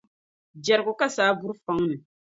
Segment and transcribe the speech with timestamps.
[0.65, 1.95] Jɛrigu ka saa buri fɔŋ ni.